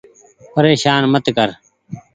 [0.53, 1.49] پريشان مت ڪر۔